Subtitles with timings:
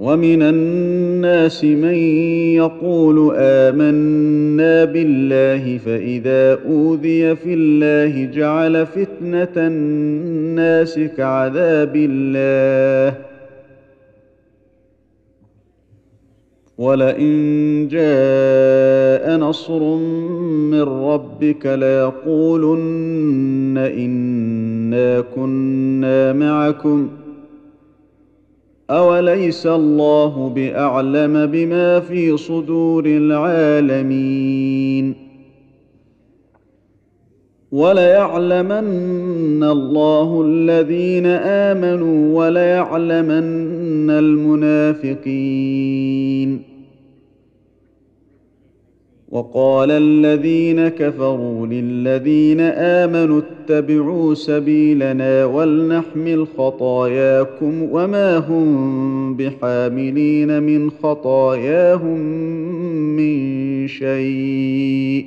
[0.00, 1.94] ومن الناس من
[2.56, 13.16] يقول آمنا بالله فإذا أوذي في الله جعل فتنة الناس كعذاب الله.
[16.78, 19.96] ولئن جاء نصر
[20.72, 27.19] من ربك ليقولن انا كنا معكم ۖ
[28.90, 34.50] اوليس الله باعلم بما في صدور العالمين
[37.72, 45.50] وليعلمن الله الذين امنوا وليعلمن المنافقين
[49.30, 62.20] وقال الذين كفروا للذين آمنوا اتبعوا سبيلنا ولنحمل خطاياكم وما هم بحاملين من خطاياهم
[63.16, 65.26] من شيء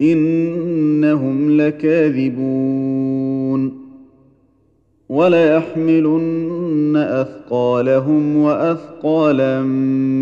[0.00, 3.06] إنهم لكاذبون
[5.08, 9.62] وليحملن أثقالهم وأثقالا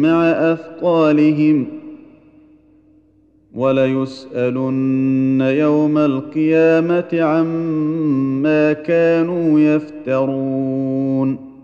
[0.00, 1.66] مع أثقالهم
[3.54, 11.54] وليسالن يوم القيامة عما كانوا يفترون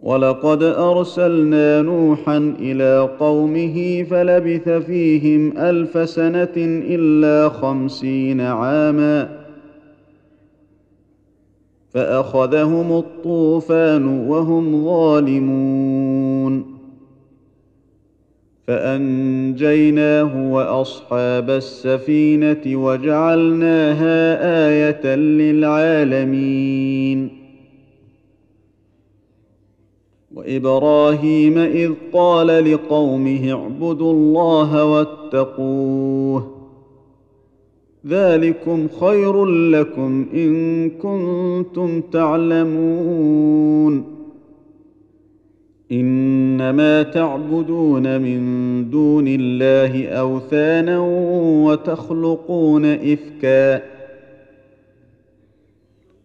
[0.00, 9.35] ولقد أرسلنا نوحا إلى قومه فلبث فيهم ألف سنة إلا خمسين عاما
[11.96, 16.76] فأخذهم الطوفان وهم ظالمون.
[18.66, 24.38] فأنجيناه وأصحاب السفينة وجعلناها
[24.68, 26.48] آية للعالمين.
[30.34, 36.55] وإبراهيم إذ قال لقومه اعبدوا الله واتقوه.
[38.08, 44.04] ذلكم خير لكم إن كنتم تعلمون.
[45.92, 50.98] إنما تعبدون من دون الله أوثانا
[51.64, 53.95] وتخلقون إفكا.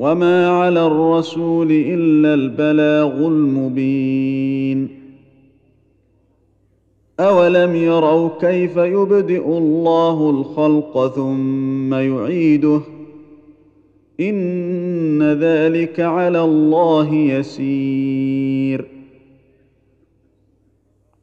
[0.00, 4.88] وما على الرسول الا البلاغ المبين
[7.20, 12.80] اولم يروا كيف يبدئ الله الخلق ثم يعيده
[14.20, 18.99] ان ذلك على الله يسير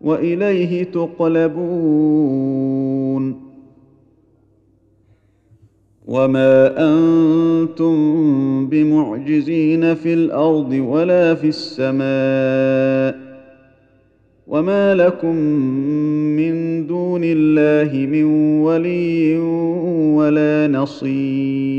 [0.00, 1.50] وإليه تقلبون.
[6.06, 7.96] وما أنتم
[8.66, 13.30] بمعجزين في الأرض ولا في السماء.
[14.46, 15.36] وما لكم
[16.36, 18.24] من دون الله من
[18.60, 19.38] ولي
[20.16, 21.69] ولا نصير.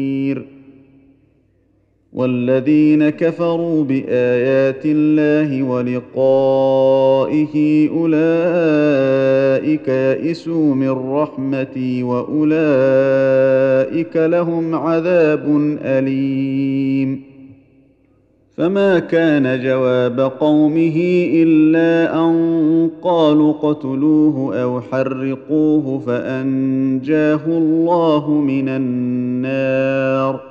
[2.21, 7.56] والذين كفروا بآيات الله ولقائه
[7.89, 12.57] أولئك يئسوا من رحمتي وأولئك
[14.15, 17.21] لهم عذاب أليم.
[18.57, 30.50] فما كان جواب قومه إلا أن قالوا اقتلوه أو حرقوه فأنجاه الله من النار.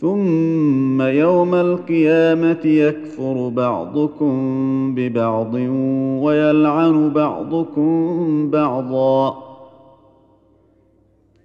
[0.00, 4.34] ثم يوم القيامة يكفر بعضكم
[4.94, 5.54] ببعض
[6.22, 9.44] ويلعن بعضكم بعضا.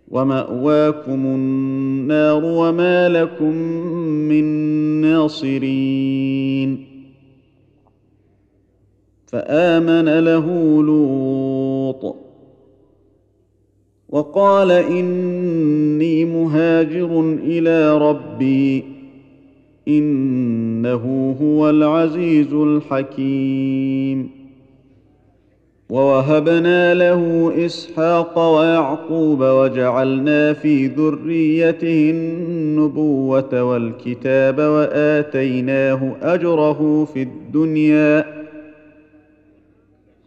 [0.08, 3.56] ومأواكم النار وما لكم
[4.30, 4.46] من
[5.02, 6.86] ناصرين.
[9.28, 10.48] فآمن له
[10.84, 11.63] لوط
[14.14, 18.84] وقال إني مهاجر إلى ربي
[19.88, 24.30] إنه هو العزيز الحكيم.
[25.90, 38.33] ووهبنا له إسحاق ويعقوب وجعلنا في ذريته النبوة والكتاب وآتيناه أجره في الدنيا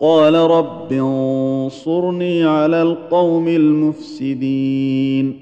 [0.00, 5.40] قال رب انصرني على القوم المفسدين.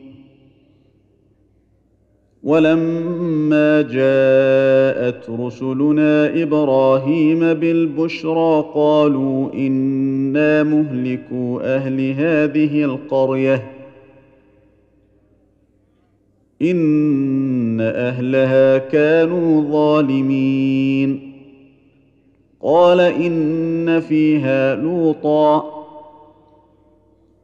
[2.43, 13.73] ولما جاءت رسلنا إبراهيم بالبشرى قالوا إنا مهلكوا أهل هذه القرية.
[16.63, 21.26] إن أهلها كانوا ظالمين.
[22.67, 25.77] قال إن فيها لوطا.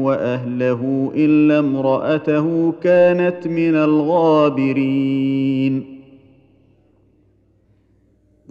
[0.04, 5.16] وأهله إلا امرأته كانت من الغابرين.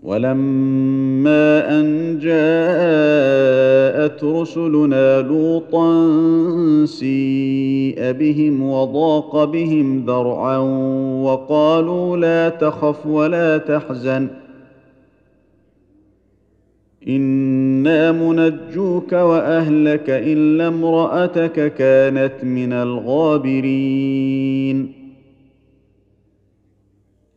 [0.03, 6.05] ولما أن جاءت رسلنا لوطا
[8.05, 10.57] سيء بهم وضاق بهم ذرعا
[11.23, 14.27] وقالوا لا تخف ولا تحزن.
[17.07, 24.25] أنا منجوك واهلك الا امراتك كانت من الغابرين.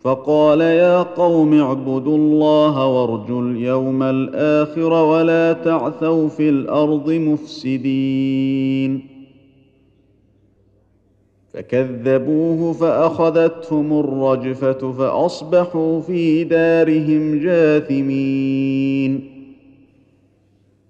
[0.00, 9.06] فقال يا قوم اعبدوا الله وارجوا اليوم الآخر ولا تعثوا في الأرض مفسدين.
[11.54, 19.30] فكذبوه فأخذتهم الرجفة فأصبحوا في دارهم جاثمين.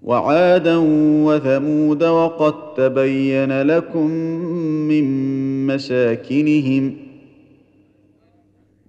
[0.02, 0.76] وعادا
[1.24, 4.06] وثمود وقد تبين لكم
[4.90, 7.09] من مساكنهم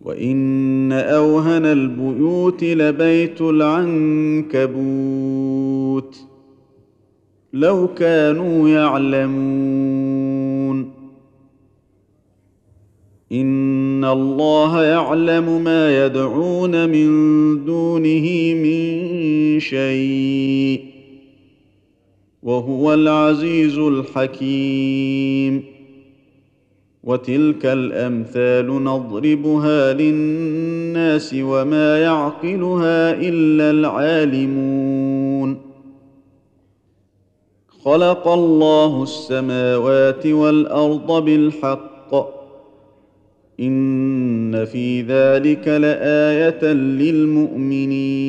[0.00, 4.68] وان اوهن البيوت لبيت العنكبوت
[7.52, 10.38] لو كانوا يعلمون
[13.32, 17.08] ان الله يعلم ما يدعون من
[17.64, 20.80] دونه من شيء
[22.42, 25.77] وهو العزيز الحكيم
[27.08, 35.56] وتلك الأمثال نضربها للناس وما يعقلها إلا العالمون.
[37.84, 42.14] خلق الله السماوات والأرض بالحق.
[43.60, 48.28] إن في ذلك لآية للمؤمنين.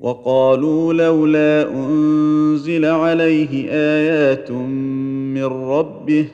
[0.00, 6.28] وقالوا لولا أنزل عليه آيات من ربه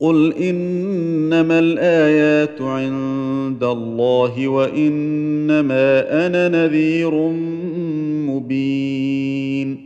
[0.00, 7.14] قل إنما الآيات عند الله وإنما أنا نذير
[8.28, 9.85] مبين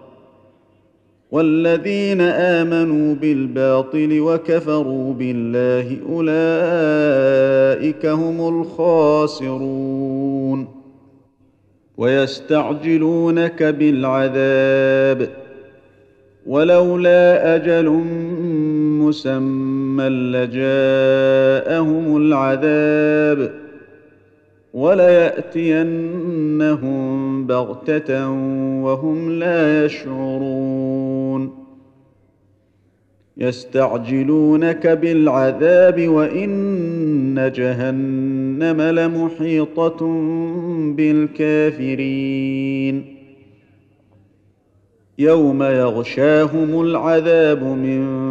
[1.31, 10.67] والذين آمنوا بالباطل وكفروا بالله أولئك هم الخاسرون.
[11.97, 15.29] ويستعجلونك بالعذاب.
[16.45, 17.85] ولولا أجل
[19.01, 23.51] مسمى لجاءهم العذاب.
[24.73, 25.91] ولياتينهم
[27.47, 28.29] بغتة
[28.81, 31.61] وهم لا يشعرون.
[33.37, 40.05] يستعجلونك بالعذاب وإن جهنم لمحيطة
[40.95, 42.41] بالكافرين.
[45.19, 48.30] يوم يغشاهم العذاب من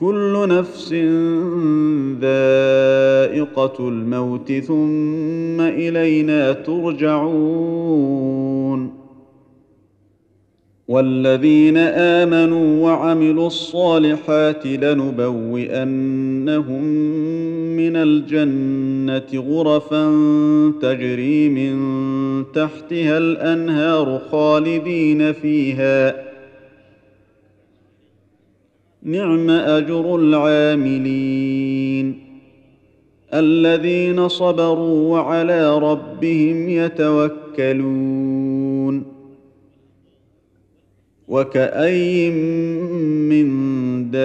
[0.00, 0.92] كل نفس
[2.20, 8.28] ذائقة الموت ثم إلينا ترجعون.
[10.88, 16.82] والذين آمنوا وعملوا الصالحات لنبوئنهم
[17.76, 20.12] من الجنة غرفا
[20.82, 21.74] تجري من
[22.52, 26.27] تحتها الأنهار خالدين فيها.
[29.08, 32.24] نعم أجر العاملين
[33.34, 37.78] الذين صبروا وعلى ربهم يتوكلون
[41.28, 42.34] وكاين
[43.28, 43.48] من
[44.10, 44.22] دابة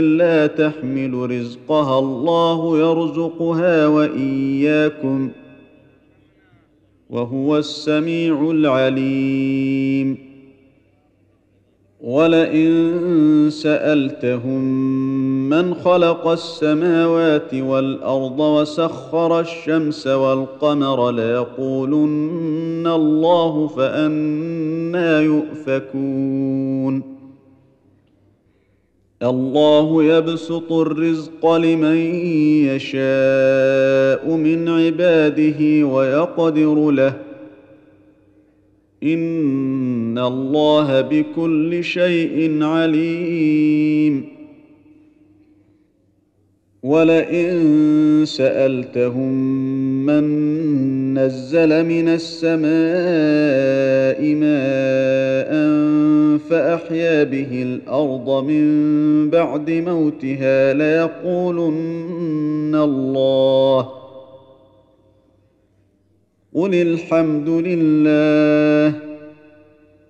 [0.00, 5.30] لا تحمل رزقها الله يرزقها وإياكم
[7.10, 10.35] وهو السميع العليم
[12.06, 14.60] ولئن سألتهم
[15.48, 27.02] من خلق السماوات والأرض وسخر الشمس والقمر ليقولن الله فأنا يؤفكون.
[29.22, 31.96] الله يبسط الرزق لمن
[32.70, 37.14] يشاء من عباده ويقدر له.
[40.16, 44.24] ان الله بكل شيء عليم.
[46.82, 49.32] ولئن سالتهم
[50.06, 50.24] من
[51.18, 52.64] نزل من السماء
[54.34, 55.50] ماء
[56.38, 63.88] فاحيا به الأرض من بعد موتها ليقولن الله
[66.54, 69.05] قل الحمد لله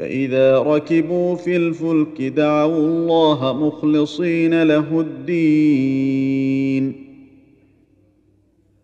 [0.00, 6.92] فإذا ركبوا في الفلك دعوا الله مخلصين له الدين.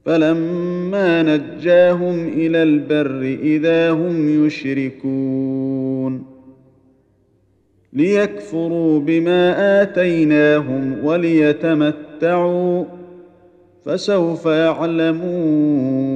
[0.05, 6.24] فلما نجاهم إلى البر إذا هم يشركون.
[7.92, 12.85] ليكفروا بما آتيناهم وليتمتعوا.
[13.85, 16.15] فسوف يعلمون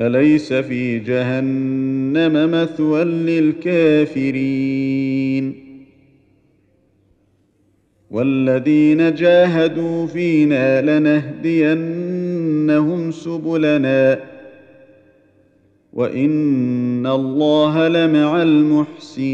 [0.00, 4.40] أليس في جهنم مثوى للكافرين؟
[8.10, 11.90] والذين جاهدوا فينا لنهدينهم
[13.10, 14.20] سبلنا
[15.92, 19.30] وإن الله لمع المحسنين.